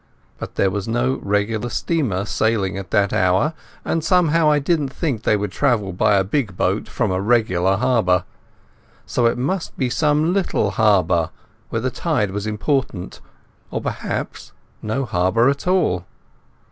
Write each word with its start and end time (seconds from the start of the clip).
But 0.39 0.55
there 0.55 0.71
was 0.71 0.87
no 0.87 1.19
regular 1.21 1.69
steamer 1.69 2.25
sailing 2.25 2.75
at 2.75 2.89
that 2.89 3.13
hour, 3.13 3.53
and 3.85 4.03
somehow 4.03 4.49
I 4.49 4.57
didn't 4.57 4.87
think 4.89 5.21
they 5.21 5.37
would 5.37 5.51
travel 5.51 5.93
by 5.93 6.15
a 6.15 6.23
big 6.23 6.57
boat 6.57 6.87
from 6.87 7.11
a 7.11 7.21
regular 7.21 7.75
harbour. 7.77 8.23
So 9.05 9.27
it 9.27 9.37
must 9.37 9.77
be 9.77 9.91
some 9.91 10.33
little 10.33 10.71
harbour 10.71 11.29
where 11.69 11.81
the 11.83 11.91
tide 11.91 12.31
was 12.31 12.47
important, 12.47 13.21
or 13.69 13.79
perhaps 13.79 14.53
no 14.81 15.05
harbour 15.05 15.49
at 15.49 15.67
all. 15.67 16.05